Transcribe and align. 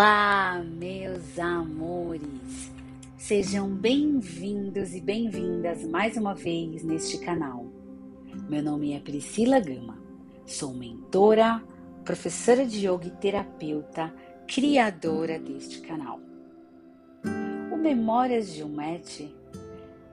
Olá, 0.00 0.64
meus 0.64 1.38
amores! 1.38 2.72
Sejam 3.18 3.68
bem-vindos 3.68 4.94
e 4.94 5.00
bem-vindas 5.02 5.84
mais 5.84 6.16
uma 6.16 6.34
vez 6.34 6.82
neste 6.82 7.18
canal. 7.18 7.66
Meu 8.48 8.62
nome 8.62 8.94
é 8.94 8.98
Priscila 8.98 9.60
Gama, 9.60 9.98
sou 10.46 10.72
mentora, 10.72 11.62
professora 12.02 12.64
de 12.64 12.86
yoga 12.86 13.08
e 13.08 13.10
terapeuta, 13.10 14.10
criadora 14.48 15.38
deste 15.38 15.82
canal. 15.82 16.18
O 17.70 17.76
Memórias 17.76 18.54
de 18.54 18.64
um 18.64 18.70
Match 18.70 19.20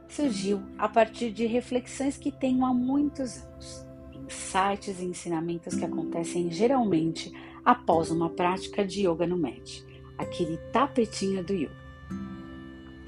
surgiu 0.09 0.61
a 0.77 0.89
partir 0.89 1.31
de 1.31 1.45
reflexões 1.45 2.17
que 2.17 2.29
tenho 2.29 2.65
há 2.65 2.73
muitos 2.73 3.37
anos, 3.37 3.87
insights 4.13 4.99
e 4.99 5.05
ensinamentos 5.05 5.75
que 5.75 5.85
acontecem 5.85 6.51
geralmente 6.51 7.31
após 7.67 8.09
uma 8.09 8.29
prática 8.29 8.85
de 8.85 9.05
yoga 9.05 9.27
no 9.27 9.37
mat, 9.37 9.83
aquele 10.17 10.55
tapetinho 10.71 11.43
do 11.43 11.51
yoga. 11.51 11.75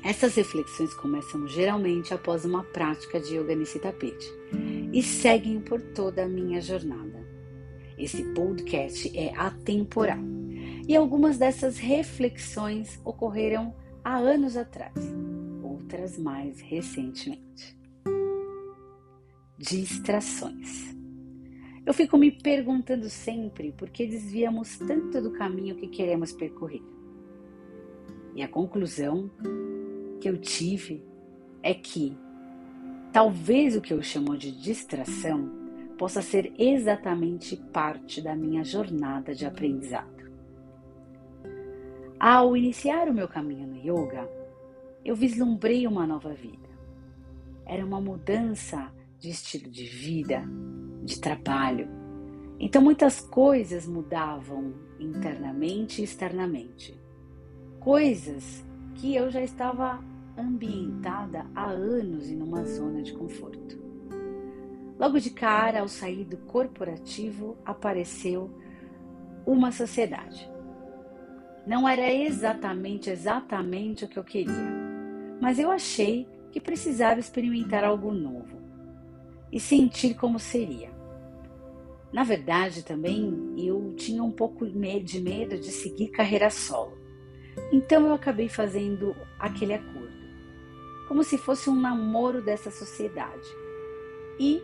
Essas 0.03 0.35
reflexões 0.35 0.93
começam 0.95 1.47
geralmente 1.47 2.13
após 2.13 2.43
uma 2.43 2.61
prática 2.61 3.21
de 3.21 3.37
yoga 3.37 3.55
nesse 3.55 3.79
tapete 3.79 4.27
e 4.91 5.01
seguem 5.01 5.61
por 5.61 5.81
toda 5.81 6.25
a 6.25 6.27
minha 6.27 6.59
jornada. 6.59 7.25
Esse 7.97 8.21
podcast 8.33 9.17
é 9.17 9.33
atemporal 9.33 10.19
e 10.85 10.93
algumas 10.93 11.37
dessas 11.37 11.77
reflexões 11.77 12.99
ocorreram 13.05 13.73
há 14.03 14.17
anos 14.17 14.57
atrás, 14.57 14.93
outras 15.63 16.17
mais 16.17 16.59
recentemente. 16.59 17.79
Distrações. 19.57 20.98
Eu 21.89 21.93
fico 21.95 22.19
me 22.19 22.29
perguntando 22.29 23.09
sempre 23.09 23.71
por 23.71 23.89
que 23.89 24.05
desviamos 24.05 24.77
tanto 24.77 25.19
do 25.19 25.31
caminho 25.31 25.75
que 25.75 25.87
queremos 25.87 26.31
percorrer. 26.31 26.83
E 28.35 28.43
a 28.43 28.47
conclusão 28.47 29.27
que 30.21 30.29
eu 30.29 30.37
tive 30.37 31.03
é 31.63 31.73
que 31.73 32.15
talvez 33.11 33.75
o 33.75 33.81
que 33.81 33.91
eu 33.91 34.03
chamo 34.03 34.37
de 34.37 34.51
distração 34.51 35.49
possa 35.97 36.21
ser 36.21 36.53
exatamente 36.59 37.57
parte 37.57 38.21
da 38.21 38.35
minha 38.35 38.63
jornada 38.63 39.33
de 39.33 39.47
aprendizado. 39.47 40.29
Ao 42.19 42.55
iniciar 42.55 43.09
o 43.09 43.13
meu 43.15 43.27
caminho 43.27 43.65
no 43.65 43.77
yoga, 43.77 44.29
eu 45.03 45.15
vislumbrei 45.15 45.87
uma 45.87 46.05
nova 46.05 46.35
vida. 46.35 46.69
Era 47.65 47.83
uma 47.83 47.99
mudança 47.99 48.93
de 49.17 49.31
estilo 49.31 49.71
de 49.71 49.85
vida, 49.85 50.47
de 51.09 51.19
trabalho. 51.19 51.89
Então 52.59 52.81
muitas 52.81 53.19
coisas 53.19 53.87
mudavam 53.87 54.73
internamente 54.99 56.01
e 56.01 56.03
externamente. 56.03 56.99
Coisas 57.79 58.63
que 58.95 59.15
eu 59.15 59.31
já 59.31 59.41
estava 59.41 59.99
ambientada 60.37 61.45
há 61.55 61.69
anos 61.69 62.29
em 62.29 62.41
uma 62.41 62.63
zona 62.63 63.01
de 63.01 63.13
conforto. 63.13 63.79
Logo 64.99 65.19
de 65.19 65.29
cara, 65.29 65.79
ao 65.79 65.87
sair 65.87 66.25
do 66.25 66.37
corporativo, 66.37 67.57
apareceu 67.65 68.51
uma 69.45 69.71
sociedade. 69.71 70.49
Não 71.65 71.87
era 71.87 72.11
exatamente 72.13 73.09
exatamente 73.09 74.05
o 74.05 74.07
que 74.07 74.19
eu 74.19 74.23
queria, 74.23 74.73
mas 75.41 75.57
eu 75.57 75.71
achei 75.71 76.27
que 76.51 76.59
precisava 76.59 77.19
experimentar 77.19 77.83
algo 77.83 78.11
novo 78.11 78.59
e 79.51 79.59
sentir 79.59 80.15
como 80.15 80.37
seria. 80.37 80.98
Na 82.11 82.23
verdade, 82.23 82.83
também 82.83 83.53
eu 83.57 83.93
tinha 83.95 84.23
um 84.23 84.31
pouco 84.31 84.65
de 84.65 85.21
medo 85.21 85.57
de 85.57 85.71
seguir 85.71 86.07
carreira 86.07 86.49
solo. 86.49 86.97
Então 87.71 88.07
eu 88.07 88.13
acabei 88.13 88.49
fazendo 88.49 89.15
aquele 89.37 89.73
acordo, 89.73 90.17
como 91.07 91.23
se 91.23 91.37
fosse 91.37 91.69
um 91.69 91.79
namoro 91.79 92.41
dessa 92.41 92.71
sociedade. 92.71 93.47
E, 94.39 94.61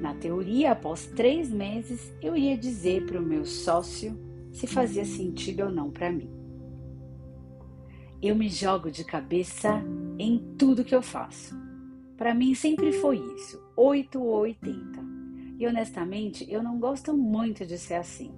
na 0.00 0.14
teoria, 0.14 0.72
após 0.72 1.06
três 1.06 1.50
meses, 1.50 2.14
eu 2.22 2.36
ia 2.36 2.56
dizer 2.56 3.04
para 3.06 3.18
o 3.18 3.24
meu 3.24 3.44
sócio 3.44 4.16
se 4.52 4.66
fazia 4.66 5.04
sentido 5.04 5.64
ou 5.64 5.70
não 5.70 5.90
para 5.90 6.12
mim. 6.12 6.30
Eu 8.20 8.34
me 8.34 8.48
jogo 8.48 8.90
de 8.90 9.04
cabeça 9.04 9.82
em 10.18 10.38
tudo 10.58 10.84
que 10.84 10.94
eu 10.94 11.02
faço. 11.02 11.56
Para 12.16 12.34
mim 12.34 12.54
sempre 12.54 12.92
foi 12.92 13.18
isso, 13.36 13.62
8 13.76 14.20
ou 14.20 14.40
80. 14.40 15.07
E 15.58 15.66
honestamente, 15.66 16.46
eu 16.48 16.62
não 16.62 16.78
gosto 16.78 17.12
muito 17.16 17.66
de 17.66 17.76
ser 17.76 17.94
assim. 17.94 18.32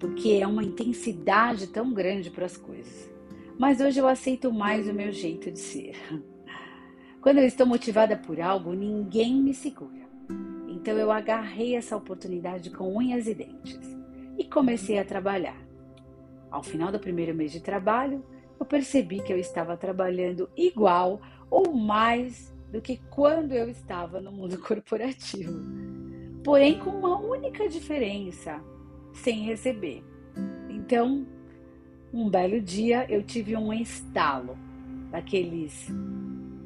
Porque 0.00 0.38
é 0.40 0.46
uma 0.46 0.64
intensidade 0.64 1.66
tão 1.66 1.92
grande 1.92 2.30
para 2.30 2.46
as 2.46 2.56
coisas. 2.56 3.10
Mas 3.58 3.78
hoje 3.78 4.00
eu 4.00 4.08
aceito 4.08 4.50
mais 4.50 4.88
o 4.88 4.94
meu 4.94 5.12
jeito 5.12 5.50
de 5.50 5.58
ser. 5.58 5.96
Quando 7.20 7.38
eu 7.38 7.44
estou 7.44 7.66
motivada 7.66 8.16
por 8.16 8.40
algo, 8.40 8.72
ninguém 8.72 9.34
me 9.34 9.52
segura. 9.52 10.08
Então 10.66 10.96
eu 10.96 11.12
agarrei 11.12 11.76
essa 11.76 11.94
oportunidade 11.94 12.70
com 12.70 12.96
unhas 12.96 13.26
e 13.26 13.34
dentes 13.34 13.78
e 14.38 14.44
comecei 14.44 14.98
a 14.98 15.04
trabalhar. 15.04 15.60
Ao 16.50 16.62
final 16.62 16.90
do 16.90 16.98
primeiro 16.98 17.34
mês 17.34 17.52
de 17.52 17.60
trabalho, 17.60 18.24
eu 18.58 18.64
percebi 18.64 19.20
que 19.20 19.32
eu 19.32 19.38
estava 19.38 19.76
trabalhando 19.76 20.48
igual 20.56 21.20
ou 21.50 21.74
mais 21.74 22.50
do 22.72 22.80
que 22.80 22.96
quando 23.10 23.52
eu 23.52 23.68
estava 23.68 24.20
no 24.20 24.32
mundo 24.32 24.56
corporativo. 24.62 25.87
Porém, 26.48 26.78
com 26.78 26.88
uma 26.88 27.20
única 27.20 27.68
diferença: 27.68 28.58
sem 29.12 29.42
receber. 29.42 30.02
Então, 30.70 31.26
um 32.10 32.30
belo 32.30 32.58
dia 32.58 33.04
eu 33.06 33.22
tive 33.22 33.54
um 33.54 33.70
estalo 33.70 34.56
daqueles 35.10 35.92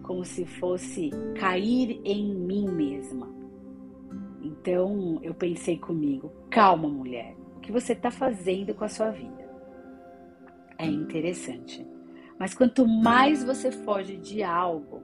como 0.04 0.24
se 0.24 0.44
fosse 0.44 1.10
cair 1.34 2.00
em 2.04 2.32
mim 2.32 2.70
mesma. 2.70 3.28
Então 4.40 5.18
eu 5.20 5.34
pensei 5.34 5.76
comigo: 5.76 6.30
calma, 6.48 6.88
mulher, 6.88 7.34
o 7.56 7.58
que 7.58 7.72
você 7.72 7.92
está 7.92 8.12
fazendo 8.12 8.72
com 8.74 8.84
a 8.84 8.88
sua 8.88 9.10
vida? 9.10 9.50
É 10.78 10.86
interessante. 10.86 11.84
Mas 12.38 12.54
quanto 12.54 12.86
mais 12.86 13.42
você 13.42 13.72
foge 13.72 14.16
de 14.16 14.44
algo, 14.44 15.02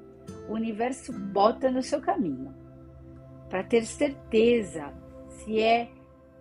o 0.49 0.53
universo 0.53 1.13
bota 1.13 1.69
no 1.69 1.83
seu 1.83 2.01
caminho. 2.01 2.68
Para 3.49 3.63
ter 3.63 3.85
certeza 3.85 4.93
se 5.29 5.61
é 5.61 5.91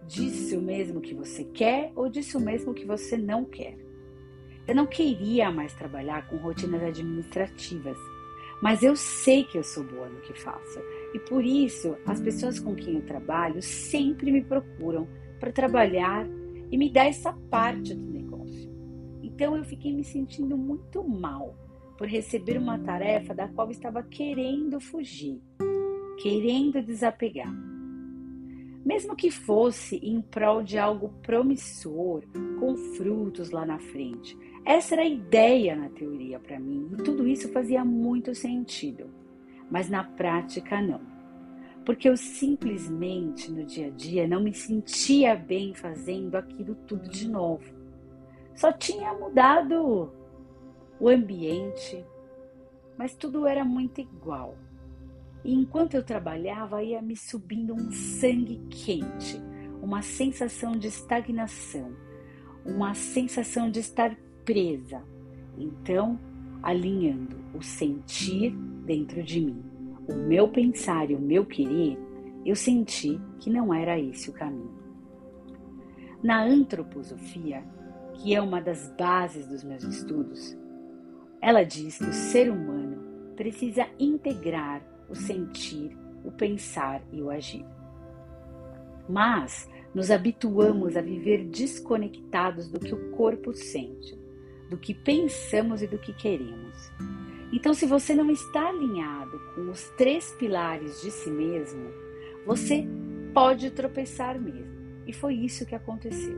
disso 0.05 0.61
mesmo 0.61 1.01
que 1.01 1.13
você 1.13 1.43
quer 1.43 1.91
ou 1.95 2.09
disso 2.09 2.39
mesmo 2.39 2.73
que 2.73 2.85
você 2.85 3.17
não 3.17 3.45
quer. 3.45 3.77
Eu 4.67 4.75
não 4.75 4.85
queria 4.85 5.49
mais 5.49 5.73
trabalhar 5.73 6.27
com 6.27 6.37
rotinas 6.37 6.83
administrativas, 6.83 7.97
mas 8.61 8.83
eu 8.83 8.95
sei 8.95 9.43
que 9.43 9.57
eu 9.57 9.63
sou 9.63 9.83
boa 9.83 10.09
no 10.09 10.21
que 10.21 10.33
faço 10.33 10.79
e 11.13 11.19
por 11.19 11.43
isso 11.43 11.95
as 12.05 12.19
pessoas 12.19 12.59
com 12.59 12.75
quem 12.75 12.95
eu 12.95 13.05
trabalho 13.05 13.61
sempre 13.61 14.31
me 14.31 14.43
procuram 14.43 15.07
para 15.39 15.51
trabalhar 15.51 16.27
e 16.69 16.77
me 16.77 16.89
dar 16.89 17.05
essa 17.05 17.31
parte 17.49 17.93
do 17.93 18.11
negócio. 18.11 18.69
Então 19.21 19.55
eu 19.55 19.63
fiquei 19.63 19.93
me 19.93 20.03
sentindo 20.03 20.57
muito 20.57 21.03
mal 21.07 21.55
por 21.97 22.07
receber 22.07 22.57
uma 22.57 22.77
tarefa 22.77 23.33
da 23.33 23.47
qual 23.47 23.71
estava 23.71 24.03
querendo 24.03 24.79
fugir, 24.79 25.41
querendo 26.17 26.81
desapegar. 26.81 27.53
Mesmo 28.85 29.15
que 29.15 29.29
fosse 29.29 29.97
em 29.97 30.21
prol 30.21 30.63
de 30.63 30.77
algo 30.77 31.09
promissor, 31.21 32.23
com 32.59 32.75
frutos 32.75 33.51
lá 33.51 33.65
na 33.65 33.79
frente. 33.79 34.37
Essa 34.65 34.95
era 34.95 35.03
a 35.03 35.07
ideia 35.07 35.75
na 35.75 35.89
teoria 35.89 36.39
para 36.39 36.59
mim 36.59 36.89
e 36.93 37.03
tudo 37.03 37.27
isso 37.27 37.51
fazia 37.51 37.85
muito 37.85 38.33
sentido, 38.33 39.09
mas 39.69 39.89
na 39.89 40.03
prática 40.03 40.81
não. 40.81 41.01
Porque 41.85 42.09
eu 42.09 42.17
simplesmente 42.17 43.49
no 43.51 43.63
dia 43.63 43.87
a 43.87 43.89
dia 43.89 44.27
não 44.27 44.41
me 44.41 44.53
sentia 44.53 45.35
bem 45.35 45.73
fazendo 45.73 46.35
aquilo 46.35 46.75
tudo 46.75 47.09
de 47.09 47.29
novo. 47.29 47.63
Só 48.55 48.73
tinha 48.73 49.13
mudado 49.13 50.11
o 50.99 51.07
ambiente, 51.07 52.03
mas 52.97 53.15
tudo 53.15 53.45
era 53.45 53.63
muito 53.63 54.01
igual. 54.01 54.57
E 55.43 55.53
enquanto 55.53 55.93
eu 55.93 56.03
trabalhava, 56.03 56.83
ia 56.83 57.01
me 57.01 57.15
subindo 57.15 57.73
um 57.73 57.91
sangue 57.91 58.59
quente, 58.69 59.41
uma 59.81 60.01
sensação 60.01 60.73
de 60.73 60.87
estagnação, 60.87 61.91
uma 62.65 62.93
sensação 62.93 63.69
de 63.69 63.79
estar 63.79 64.15
presa. 64.43 65.01
Então, 65.57 66.19
alinhando 66.61 67.37
o 67.53 67.61
sentir 67.61 68.51
dentro 68.85 69.23
de 69.23 69.39
mim, 69.41 69.63
o 70.07 70.13
meu 70.15 70.49
pensar 70.49 71.09
e 71.09 71.15
o 71.15 71.19
meu 71.19 71.45
querer, 71.45 71.97
eu 72.45 72.55
senti 72.55 73.19
que 73.39 73.49
não 73.49 73.73
era 73.73 73.99
esse 73.99 74.29
o 74.29 74.33
caminho. 74.33 74.77
Na 76.23 76.43
antroposofia, 76.43 77.63
que 78.15 78.33
é 78.33 78.41
uma 78.41 78.59
das 78.59 78.89
bases 78.97 79.47
dos 79.47 79.63
meus 79.63 79.83
estudos, 79.83 80.57
ela 81.41 81.63
diz 81.63 81.97
que 81.97 82.05
o 82.05 82.13
ser 82.13 82.49
humano 82.49 83.33
precisa 83.35 83.87
integrar 83.99 84.81
o 85.09 85.15
sentir, 85.15 85.97
o 86.23 86.31
pensar 86.31 87.01
e 87.11 87.21
o 87.21 87.29
agir. 87.29 87.65
Mas 89.07 89.69
nos 89.93 90.11
habituamos 90.11 90.97
a 90.97 91.01
viver 91.01 91.45
desconectados 91.45 92.67
do 92.67 92.79
que 92.79 92.93
o 92.93 93.11
corpo 93.11 93.53
sente, 93.53 94.19
do 94.69 94.77
que 94.77 94.93
pensamos 94.93 95.81
e 95.81 95.87
do 95.87 95.97
que 95.97 96.13
queremos. 96.13 96.91
Então, 97.51 97.73
se 97.73 97.85
você 97.85 98.13
não 98.13 98.29
está 98.29 98.67
alinhado 98.67 99.39
com 99.55 99.71
os 99.71 99.89
três 99.97 100.31
pilares 100.33 101.01
de 101.01 101.09
si 101.09 101.31
mesmo, 101.31 101.89
você 102.45 102.85
pode 103.33 103.71
tropeçar 103.71 104.39
mesmo. 104.39 104.75
E 105.07 105.13
foi 105.13 105.35
isso 105.35 105.65
que 105.65 105.73
aconteceu. 105.73 106.37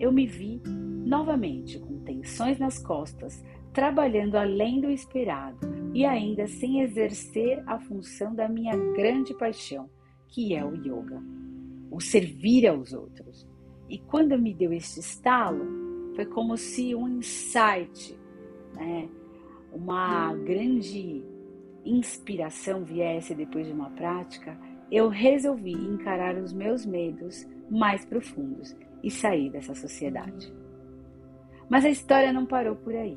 Eu 0.00 0.10
me 0.10 0.26
vi 0.26 0.62
novamente 0.64 1.78
com 1.78 2.00
tensões 2.00 2.58
nas 2.58 2.78
costas, 2.78 3.44
trabalhando 3.72 4.36
além 4.36 4.80
do 4.80 4.90
esperado 4.90 5.85
e 5.96 6.04
ainda 6.04 6.46
sem 6.46 6.82
exercer 6.82 7.62
a 7.66 7.78
função 7.78 8.34
da 8.34 8.46
minha 8.46 8.76
grande 8.92 9.32
paixão, 9.32 9.88
que 10.28 10.54
é 10.54 10.62
o 10.62 10.74
yoga, 10.74 11.22
o 11.90 11.98
servir 12.02 12.68
aos 12.68 12.92
outros. 12.92 13.48
E 13.88 13.98
quando 14.00 14.38
me 14.38 14.52
deu 14.52 14.74
este 14.74 15.00
estalo, 15.00 15.64
foi 16.14 16.26
como 16.26 16.54
se 16.58 16.94
um 16.94 17.08
insight, 17.08 18.14
né, 18.74 19.08
uma 19.72 20.34
grande 20.34 21.24
inspiração 21.82 22.84
viesse 22.84 23.34
depois 23.34 23.66
de 23.66 23.72
uma 23.72 23.88
prática, 23.88 24.54
eu 24.92 25.08
resolvi 25.08 25.72
encarar 25.72 26.36
os 26.36 26.52
meus 26.52 26.84
medos 26.84 27.48
mais 27.70 28.04
profundos 28.04 28.76
e 29.02 29.10
sair 29.10 29.48
dessa 29.48 29.74
sociedade. 29.74 30.52
Mas 31.70 31.86
a 31.86 31.88
história 31.88 32.34
não 32.34 32.44
parou 32.44 32.76
por 32.76 32.94
aí. 32.94 33.16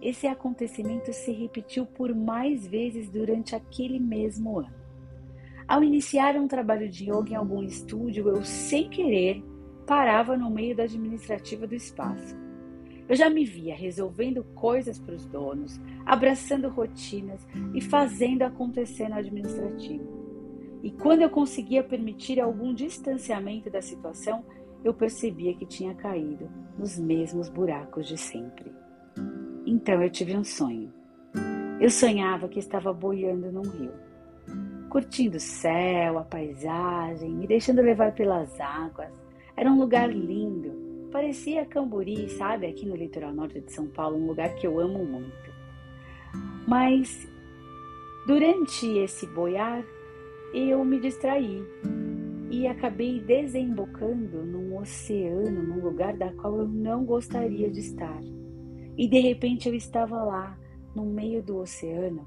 Esse 0.00 0.26
acontecimento 0.26 1.12
se 1.12 1.32
repetiu 1.32 1.84
por 1.84 2.14
mais 2.14 2.66
vezes 2.66 3.08
durante 3.08 3.56
aquele 3.56 3.98
mesmo 3.98 4.58
ano. 4.58 4.74
Ao 5.66 5.82
iniciar 5.82 6.36
um 6.36 6.48
trabalho 6.48 6.88
de 6.88 7.10
yoga 7.10 7.32
em 7.32 7.34
algum 7.34 7.62
estúdio, 7.62 8.28
eu, 8.28 8.44
sem 8.44 8.88
querer, 8.88 9.42
parava 9.86 10.36
no 10.36 10.50
meio 10.50 10.76
da 10.76 10.84
administrativa 10.84 11.66
do 11.66 11.74
espaço. 11.74 12.36
Eu 13.08 13.16
já 13.16 13.28
me 13.28 13.44
via 13.44 13.74
resolvendo 13.74 14.44
coisas 14.54 14.98
para 14.98 15.14
os 15.14 15.26
donos, 15.26 15.80
abraçando 16.06 16.68
rotinas 16.68 17.46
e 17.74 17.80
fazendo 17.80 18.42
acontecer 18.42 19.08
no 19.08 19.16
administrativo. 19.16 20.18
E 20.82 20.90
quando 20.90 21.22
eu 21.22 21.30
conseguia 21.30 21.82
permitir 21.82 22.38
algum 22.38 22.72
distanciamento 22.72 23.68
da 23.68 23.82
situação, 23.82 24.44
eu 24.84 24.94
percebia 24.94 25.54
que 25.54 25.66
tinha 25.66 25.94
caído 25.94 26.48
nos 26.78 26.98
mesmos 26.98 27.48
buracos 27.48 28.06
de 28.06 28.16
sempre. 28.16 28.72
Então 29.70 30.02
eu 30.02 30.08
tive 30.08 30.34
um 30.34 30.42
sonho. 30.42 30.90
Eu 31.78 31.90
sonhava 31.90 32.48
que 32.48 32.58
estava 32.58 32.90
boiando 32.90 33.52
num 33.52 33.68
rio, 33.68 33.92
curtindo 34.88 35.36
o 35.36 35.40
céu, 35.40 36.18
a 36.18 36.24
paisagem, 36.24 37.30
me 37.30 37.46
deixando 37.46 37.82
levar 37.82 38.14
pelas 38.14 38.58
águas. 38.58 39.12
Era 39.54 39.70
um 39.70 39.78
lugar 39.78 40.10
lindo, 40.10 41.10
parecia 41.12 41.66
Camburi, 41.66 42.30
sabe, 42.30 42.66
aqui 42.66 42.86
no 42.86 42.96
litoral 42.96 43.30
norte 43.30 43.60
de 43.60 43.70
São 43.70 43.86
Paulo, 43.88 44.16
um 44.16 44.26
lugar 44.28 44.54
que 44.54 44.66
eu 44.66 44.80
amo 44.80 45.04
muito. 45.04 45.52
Mas 46.66 47.28
durante 48.26 48.86
esse 49.00 49.26
boiar, 49.26 49.84
eu 50.54 50.82
me 50.82 50.98
distraí 50.98 51.62
e 52.50 52.66
acabei 52.66 53.20
desembocando 53.20 54.46
num 54.46 54.78
oceano, 54.78 55.62
num 55.62 55.84
lugar 55.84 56.16
da 56.16 56.32
qual 56.32 56.56
eu 56.56 56.66
não 56.66 57.04
gostaria 57.04 57.70
de 57.70 57.80
estar. 57.80 58.18
E 58.98 59.06
de 59.06 59.20
repente 59.20 59.68
eu 59.68 59.74
estava 59.74 60.22
lá, 60.22 60.58
no 60.94 61.06
meio 61.06 61.42
do 61.42 61.58
oceano, 61.58 62.24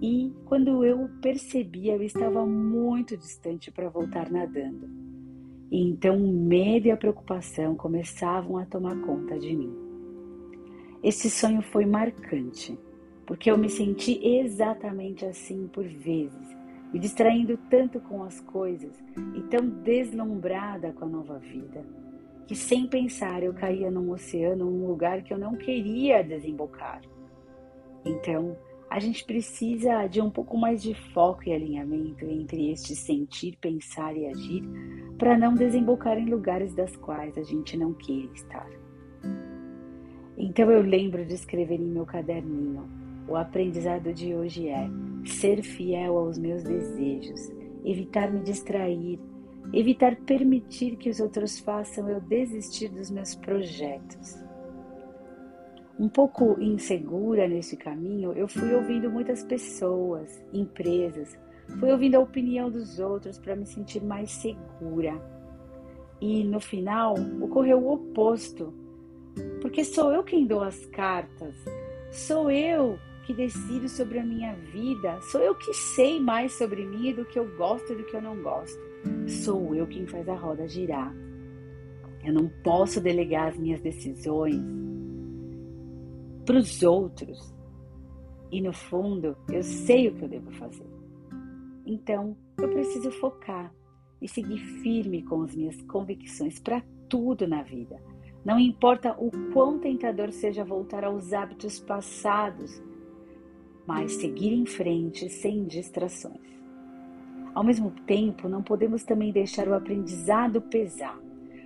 e 0.00 0.32
quando 0.46 0.84
eu 0.84 1.08
percebi, 1.20 1.88
eu 1.88 2.02
estava 2.02 2.44
muito 2.46 3.16
distante 3.16 3.70
para 3.70 3.88
voltar 3.88 4.30
nadando. 4.30 4.88
E 5.70 5.82
então 5.82 6.16
o 6.16 6.32
medo 6.32 6.86
e 6.86 6.90
a 6.90 6.96
preocupação 6.96 7.76
começavam 7.76 8.56
a 8.56 8.64
tomar 8.64 8.98
conta 9.02 9.38
de 9.38 9.54
mim. 9.54 9.74
Esse 11.02 11.28
sonho 11.28 11.60
foi 11.60 11.84
marcante, 11.84 12.78
porque 13.26 13.50
eu 13.50 13.58
me 13.58 13.68
senti 13.68 14.18
exatamente 14.24 15.24
assim 15.24 15.68
por 15.68 15.84
vezes 15.84 16.56
me 16.92 16.98
distraindo 16.98 17.58
tanto 17.68 18.00
com 18.00 18.22
as 18.22 18.40
coisas 18.40 18.92
e 19.34 19.42
tão 19.42 19.68
deslumbrada 19.68 20.92
com 20.92 21.04
a 21.04 21.08
nova 21.08 21.38
vida, 21.38 21.84
que 22.46 22.54
sem 22.54 22.86
pensar 22.86 23.42
eu 23.42 23.52
caía 23.52 23.90
num 23.90 24.10
oceano, 24.10 24.70
num 24.70 24.86
lugar 24.86 25.22
que 25.22 25.32
eu 25.32 25.38
não 25.38 25.56
queria 25.56 26.22
desembocar. 26.22 27.00
Então, 28.04 28.56
a 28.88 29.00
gente 29.00 29.24
precisa 29.24 30.06
de 30.06 30.20
um 30.20 30.30
pouco 30.30 30.56
mais 30.56 30.80
de 30.80 30.94
foco 31.12 31.48
e 31.48 31.52
alinhamento 31.52 32.24
entre 32.24 32.70
este 32.70 32.94
sentir, 32.94 33.56
pensar 33.60 34.16
e 34.16 34.26
agir 34.26 34.62
para 35.18 35.36
não 35.36 35.54
desembocar 35.54 36.16
em 36.18 36.26
lugares 36.26 36.72
das 36.74 36.94
quais 36.96 37.36
a 37.36 37.42
gente 37.42 37.76
não 37.76 37.92
quer 37.92 38.28
estar. 38.34 38.68
Então 40.38 40.70
eu 40.70 40.82
lembro 40.82 41.24
de 41.24 41.34
escrever 41.34 41.80
em 41.80 41.88
meu 41.88 42.06
caderninho: 42.06 42.88
o 43.28 43.34
aprendizado 43.34 44.12
de 44.12 44.34
hoje 44.34 44.68
é 44.68 44.88
ser 45.24 45.62
fiel 45.62 46.16
aos 46.16 46.38
meus 46.38 46.62
desejos, 46.62 47.50
evitar 47.84 48.30
me 48.30 48.40
distrair, 48.40 49.18
evitar 49.72 50.16
permitir 50.16 50.96
que 50.96 51.10
os 51.10 51.20
outros 51.20 51.58
façam 51.58 52.08
eu 52.08 52.20
desistir 52.20 52.88
dos 52.88 53.10
meus 53.10 53.34
projetos. 53.34 54.36
Um 55.98 56.08
pouco 56.08 56.60
insegura 56.60 57.48
nesse 57.48 57.76
caminho, 57.76 58.32
eu 58.32 58.46
fui 58.46 58.74
ouvindo 58.74 59.10
muitas 59.10 59.42
pessoas, 59.42 60.44
empresas, 60.52 61.38
fui 61.80 61.90
ouvindo 61.90 62.16
a 62.16 62.20
opinião 62.20 62.70
dos 62.70 62.98
outros 62.98 63.38
para 63.38 63.56
me 63.56 63.64
sentir 63.64 64.02
mais 64.02 64.30
segura. 64.30 65.14
E 66.20 66.44
no 66.44 66.60
final 66.60 67.14
ocorreu 67.40 67.78
o 67.78 67.94
oposto, 67.94 68.72
porque 69.60 69.84
sou 69.84 70.12
eu 70.12 70.22
quem 70.22 70.46
dou 70.46 70.62
as 70.62 70.84
cartas, 70.86 71.54
sou 72.10 72.50
eu 72.50 72.98
que 73.26 73.34
decido 73.34 73.88
sobre 73.88 74.20
a 74.20 74.24
minha 74.24 74.54
vida. 74.54 75.20
Sou 75.22 75.40
eu 75.40 75.54
que 75.54 75.74
sei 75.74 76.20
mais 76.20 76.52
sobre 76.52 76.86
mim 76.86 77.12
do 77.12 77.24
que 77.24 77.38
eu 77.38 77.56
gosto 77.56 77.92
e 77.92 77.96
do 77.96 78.04
que 78.04 78.14
eu 78.14 78.22
não 78.22 78.40
gosto. 78.40 78.80
Sou 79.26 79.74
eu 79.74 79.86
quem 79.86 80.06
faz 80.06 80.28
a 80.28 80.34
roda 80.34 80.66
girar. 80.66 81.14
Eu 82.24 82.32
não 82.32 82.48
posso 82.62 83.00
delegar 83.00 83.48
as 83.48 83.58
minhas 83.58 83.80
decisões 83.80 84.60
para 86.44 86.58
os 86.58 86.82
outros. 86.82 87.54
E 88.50 88.60
no 88.60 88.72
fundo, 88.72 89.36
eu 89.52 89.62
sei 89.62 90.08
o 90.08 90.14
que 90.14 90.24
eu 90.24 90.28
devo 90.28 90.50
fazer. 90.52 90.86
Então, 91.84 92.36
eu 92.58 92.68
preciso 92.68 93.10
focar 93.10 93.72
e 94.20 94.28
seguir 94.28 94.58
firme 94.82 95.22
com 95.22 95.42
as 95.42 95.54
minhas 95.54 95.80
convicções 95.82 96.58
para 96.58 96.82
tudo 97.08 97.46
na 97.46 97.62
vida. 97.62 98.00
Não 98.44 98.58
importa 98.58 99.16
o 99.18 99.30
quão 99.52 99.78
tentador 99.78 100.32
seja 100.32 100.64
voltar 100.64 101.04
aos 101.04 101.32
hábitos 101.32 101.80
passados 101.80 102.80
mas 103.86 104.12
seguir 104.12 104.52
em 104.52 104.66
frente 104.66 105.28
sem 105.28 105.64
distrações. 105.64 106.55
Ao 107.56 107.64
mesmo 107.64 107.90
tempo, 108.06 108.50
não 108.50 108.62
podemos 108.62 109.02
também 109.02 109.32
deixar 109.32 109.66
o 109.66 109.72
aprendizado 109.72 110.60
pesar, 110.60 111.18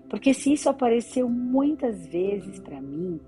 porque 0.09 0.33
se 0.33 0.53
isso 0.53 0.69
apareceu 0.69 1.29
muitas 1.29 2.07
vezes 2.07 2.61
para 2.61 2.81
mim, 2.81 3.21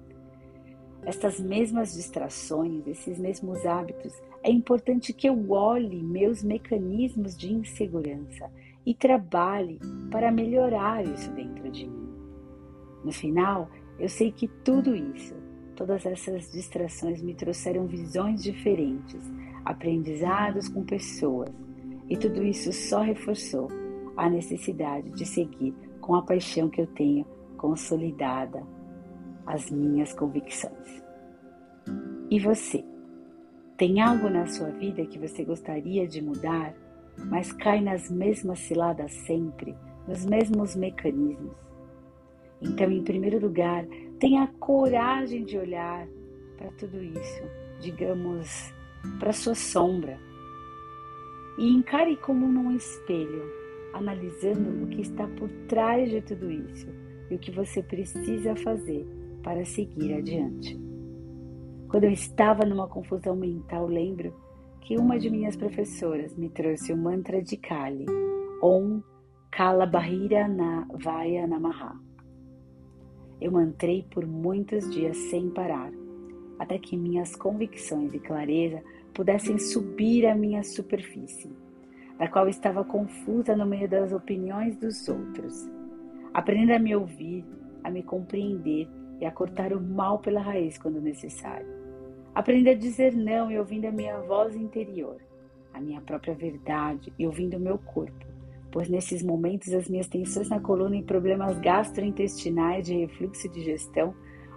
estas 1.04 1.40
mesmas 1.40 1.95
distrações, 1.95 2.87
esses 2.87 3.19
mesmos 3.19 3.66
hábitos, 3.66 4.12
é 4.45 4.50
importante 4.52 5.12
que 5.12 5.28
eu 5.28 5.50
olhe 5.50 6.00
meus 6.04 6.45
mecanismos 6.45 7.37
de 7.37 7.52
insegurança 7.52 8.49
e 8.87 8.95
trabalhe 8.95 9.81
para 10.09 10.31
melhorar 10.31 11.04
isso 11.04 11.33
dentro 11.33 11.69
de 11.69 11.88
mim. 11.88 12.09
No 13.04 13.11
final, 13.11 13.69
eu 13.99 14.09
sei 14.09 14.31
que 14.31 14.47
tudo 14.47 14.95
isso 14.95 15.35
Todas 15.75 16.04
essas 16.04 16.52
distrações 16.52 17.23
me 17.23 17.35
trouxeram 17.35 17.87
visões 17.87 18.42
diferentes, 18.42 19.21
aprendizados 19.64 20.69
com 20.69 20.85
pessoas, 20.85 21.50
e 22.12 22.16
tudo 22.19 22.45
isso 22.45 22.71
só 22.75 23.00
reforçou 23.00 23.69
a 24.19 24.28
necessidade 24.28 25.09
de 25.12 25.25
seguir 25.25 25.75
com 25.99 26.14
a 26.14 26.21
paixão 26.21 26.69
que 26.69 26.83
eu 26.83 26.87
tenho 26.88 27.25
consolidada 27.57 28.62
as 29.47 29.71
minhas 29.71 30.12
convicções. 30.12 31.02
E 32.31 32.38
você? 32.38 32.85
Tem 33.78 34.02
algo 34.02 34.28
na 34.28 34.47
sua 34.47 34.69
vida 34.73 35.07
que 35.07 35.19
você 35.19 35.42
gostaria 35.42 36.07
de 36.07 36.21
mudar, 36.21 36.75
mas 37.31 37.50
cai 37.50 37.81
nas 37.81 38.11
mesmas 38.11 38.59
ciladas 38.59 39.11
sempre, 39.26 39.75
nos 40.07 40.26
mesmos 40.26 40.76
mecanismos? 40.76 41.57
Então, 42.61 42.90
em 42.90 43.02
primeiro 43.02 43.40
lugar, 43.40 43.87
tenha 44.21 44.47
coragem 44.61 45.47
de 45.47 45.57
olhar 45.57 46.07
para 46.59 46.71
tudo 46.73 47.02
isso, 47.02 47.42
digamos, 47.81 48.71
para 49.19 49.33
sua 49.33 49.54
sombra. 49.54 50.21
E 51.59 51.68
encare 51.68 52.16
como 52.16 52.47
num 52.47 52.75
espelho, 52.75 53.44
analisando 53.92 54.85
o 54.85 54.88
que 54.88 55.02
está 55.02 55.26
por 55.28 55.49
trás 55.68 56.11
de 56.11 56.23
tudo 56.23 56.50
isso 56.50 56.88
e 57.30 57.35
o 57.35 57.38
que 57.38 57.50
você 57.50 57.82
precisa 57.82 58.56
fazer 58.56 59.06
para 59.42 59.64
seguir 59.64 60.14
adiante. 60.14 60.78
Quando 61.88 62.04
eu 62.04 62.11
estava 62.11 62.64
numa 62.64 62.88
confusão 62.88 63.37
mental, 63.37 63.87
lembro 63.87 64.35
que 64.80 64.97
uma 64.97 65.18
de 65.18 65.28
minhas 65.30 65.56
professoras 65.56 66.35
me 66.37 66.49
trouxe 66.49 66.92
o 66.92 66.97
mantra 66.97 67.42
de 67.42 67.56
Kali, 67.56 68.06
Om 68.62 69.02
Kala 69.50 69.85
Bahira 69.85 70.49
na 70.49 70.87
Vaya 70.94 71.47
Namaha. 71.47 71.94
Eu 73.40 73.52
mantrei 73.52 74.06
por 74.11 74.26
muitos 74.26 74.88
dias 74.90 75.16
sem 75.16 75.50
parar, 75.50 75.92
até 76.59 76.78
que 76.78 76.97
minhas 76.97 77.37
convicções 77.37 78.14
e 78.14 78.18
clareza 78.18 78.82
pudessem 79.12 79.59
subir 79.59 80.26
à 80.26 80.35
minha 80.35 80.62
superfície, 80.62 81.50
da 82.19 82.28
qual 82.28 82.49
estava 82.49 82.85
confusa 82.85 83.54
no 83.54 83.66
meio 83.66 83.88
das 83.88 84.12
opiniões 84.12 84.76
dos 84.76 85.09
outros. 85.09 85.69
Aprenda 86.33 86.76
a 86.76 86.78
me 86.78 86.95
ouvir, 86.97 87.45
a 87.85 87.90
me 87.90 88.02
compreender 88.02 88.88
e 89.21 89.26
a 89.26 89.31
cortar 89.31 89.73
o 89.73 89.81
mal 89.81 90.19
pela 90.19 90.40
raiz 90.40 90.78
quando 90.78 91.00
necessário. 91.00 91.66
Aprenda 92.35 92.71
a 92.71 92.75
dizer 92.75 93.14
não 93.14 93.50
e 93.50 93.59
ouvindo 93.59 93.87
a 93.87 93.92
minha 93.92 94.19
voz 94.21 94.57
interior, 94.57 95.16
a 95.75 95.81
minha 95.81 96.00
própria 96.00 96.35
verdade 96.35 97.12
e 97.19 97.26
ouvindo 97.26 97.59
o 97.59 97.61
meu 97.61 97.76
corpo, 97.78 98.26
pois 98.71 98.88
nesses 98.88 99.23
momentos 99.23 99.75
as 99.75 99.88
minhas 99.88 100.09
tensões 100.09 100.49
na 100.49 100.59
coluna 100.59 100.97
e 100.97 101.02
problemas 101.02 101.59
gastrointestinais 101.59 102.87
de 102.87 102.95
refluxo 102.95 103.47
e 103.47 103.50
digestão, 103.50 104.14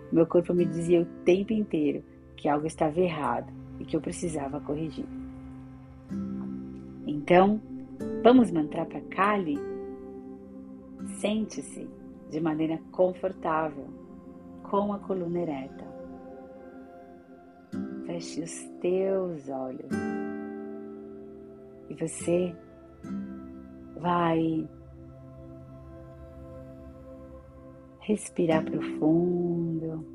o 0.09 0.15
meu 0.15 0.25
corpo 0.25 0.53
me 0.53 0.65
dizia 0.65 1.01
o 1.01 1.05
tempo 1.25 1.51
inteiro 1.51 2.01
que 2.37 2.47
algo 2.47 2.65
estava 2.65 2.99
errado 2.99 3.64
e 3.79 3.85
que 3.85 3.95
eu 3.95 4.01
precisava 4.01 4.59
corrigir. 4.59 5.05
Então, 7.05 7.61
vamos 8.23 8.51
mantrar 8.51 8.85
para 8.85 9.01
Kali? 9.01 9.57
Sente-se 11.19 11.87
de 12.29 12.39
maneira 12.41 12.79
confortável, 12.91 13.87
com 14.63 14.93
a 14.93 14.99
coluna 14.99 15.39
ereta. 15.39 15.85
Feche 18.05 18.41
os 18.41 18.63
teus 18.81 19.49
olhos 19.49 19.91
e 21.89 21.93
você 21.95 22.55
vai 23.97 24.67
respirar 27.99 28.63
profundo. 28.63 30.14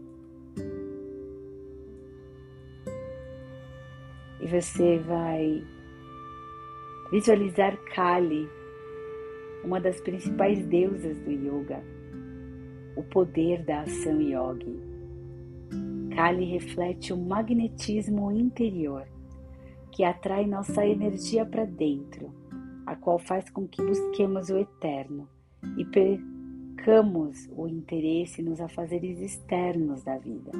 E 4.40 4.46
você 4.46 4.98
vai 5.00 5.62
visualizar 7.10 7.76
Kali, 7.94 8.48
uma 9.64 9.80
das 9.80 10.00
principais 10.00 10.64
deusas 10.66 11.18
do 11.18 11.30
yoga, 11.30 11.82
o 12.96 13.02
poder 13.02 13.62
da 13.64 13.80
ação 13.82 14.20
yogi. 14.20 14.80
Kali 16.14 16.44
reflete 16.44 17.12
o 17.12 17.16
magnetismo 17.16 18.32
interior 18.32 19.06
que 19.92 20.04
atrai 20.04 20.46
nossa 20.46 20.86
energia 20.86 21.44
para 21.44 21.64
dentro, 21.64 22.32
a 22.86 22.96
qual 22.96 23.18
faz 23.18 23.50
com 23.50 23.66
que 23.66 23.82
busquemos 23.82 24.48
o 24.48 24.56
eterno 24.56 25.28
e 25.76 25.84
percamos 25.84 27.48
o 27.56 27.68
interesse 27.68 28.42
nos 28.42 28.60
afazeres 28.60 29.20
externos 29.20 30.02
da 30.02 30.16
vida. 30.16 30.52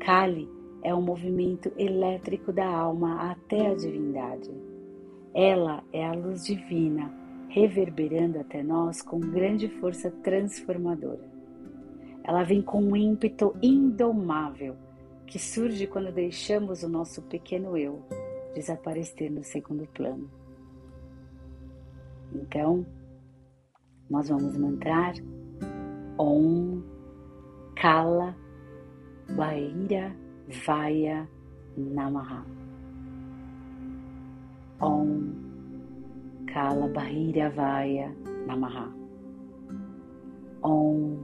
Kali 0.00 0.48
é 0.82 0.94
um 0.94 1.02
movimento 1.02 1.72
elétrico 1.76 2.52
da 2.52 2.66
alma 2.66 3.30
até 3.30 3.68
a 3.68 3.74
divindade. 3.74 4.50
Ela 5.34 5.82
é 5.92 6.06
a 6.06 6.12
luz 6.12 6.44
divina 6.44 7.12
reverberando 7.48 8.40
até 8.40 8.62
nós 8.62 9.02
com 9.02 9.20
grande 9.20 9.68
força 9.68 10.10
transformadora. 10.10 11.30
Ela 12.24 12.42
vem 12.44 12.62
com 12.62 12.82
um 12.82 12.96
ímpeto 12.96 13.54
indomável 13.62 14.76
que 15.26 15.38
surge 15.38 15.86
quando 15.86 16.12
deixamos 16.12 16.82
o 16.82 16.88
nosso 16.88 17.22
pequeno 17.22 17.76
eu 17.76 18.02
desaparecer 18.54 19.30
no 19.30 19.44
segundo 19.44 19.86
plano. 19.88 20.30
Então, 22.34 22.86
nós 24.08 24.28
vamos 24.28 24.56
mantrar 24.56 25.14
Om 26.18 26.82
Kala 27.76 28.34
Vaira 29.28 30.14
Vaya 30.48 31.26
Namaha. 31.78 32.42
Om 34.80 35.08
Kala 36.46 36.88
Vaya 36.88 38.10
Namaha. 38.46 38.86
Om 40.62 41.22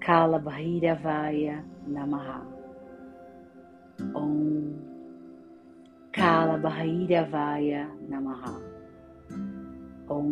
Kala 0.00 0.38
Vaya 0.38 1.62
Namaha. 1.88 2.40
Om 4.14 4.78
Kala 6.12 6.56
Vaya 6.58 7.86
Namaha. 8.08 8.54
Om 10.08 10.30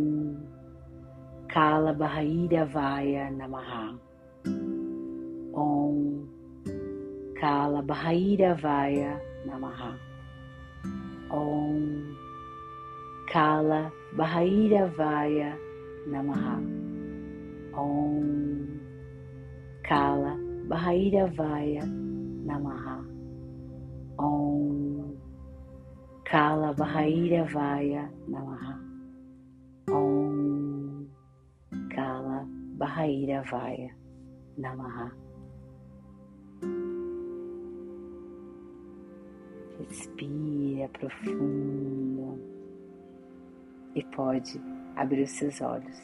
Kala 1.49 1.93
Vaya 1.93 3.31
Namaha. 3.31 3.99
Om 5.55 6.29
Kala 7.37 7.83
Vaya 7.83 9.21
Namaha. 9.45 9.93
Om 11.31 12.17
Kala 13.29 13.93
Vaya 14.97 15.53
Namaha. 16.09 16.57
Om 17.77 18.81
Kala 19.85 20.33
Vaya 21.37 21.85
Namaha. 22.49 23.05
Om 24.19 25.13
Kala 26.25 26.73
Vaya 26.73 28.09
Namaha. 28.33 28.75
Om 29.93 31.07
Kala 31.93 32.49
Vaya 32.81 33.91
Namaha. 34.59 35.26
Respira 39.79 40.89
profundo 40.89 42.39
e 43.95 44.03
pode 44.05 44.61
abrir 44.95 45.23
os 45.23 45.31
seus 45.31 45.61
olhos. 45.61 45.97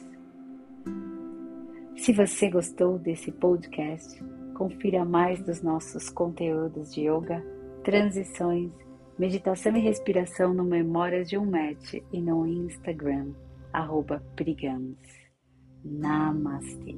Se 1.95 2.11
você 2.11 2.49
gostou 2.49 2.97
desse 2.99 3.31
podcast, 3.31 4.21
confira 4.55 5.05
mais 5.05 5.41
dos 5.43 5.61
nossos 5.61 6.09
conteúdos 6.09 6.93
de 6.93 7.07
yoga, 7.07 7.43
transições, 7.83 8.71
meditação 9.17 9.75
e 9.77 9.79
respiração 9.79 10.53
no 10.53 10.63
Memórias 10.63 11.29
de 11.29 11.37
um 11.37 11.45
Match 11.45 11.95
e 12.11 12.21
no 12.21 12.45
Instagram, 12.45 13.31
arroba. 13.71 14.23
Namastê. 15.83 16.95